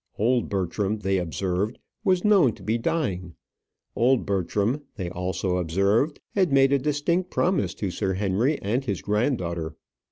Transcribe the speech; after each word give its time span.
Old 0.17 0.49
Bertram, 0.49 0.97
they 0.97 1.19
observed, 1.19 1.77
was 2.03 2.25
known 2.25 2.53
to 2.53 2.63
be 2.63 2.75
dying. 2.79 3.35
Old 3.95 4.25
Bertram, 4.25 4.81
they 4.95 5.11
also 5.11 5.57
observed, 5.57 6.19
had 6.33 6.51
made 6.51 6.73
a 6.73 6.79
distinct 6.79 7.29
promise 7.29 7.75
to 7.75 7.91
Sir 7.91 8.15
Henry 8.15 8.59
and 8.63 8.83
his 8.83 9.03
granddaughter. 9.03 9.75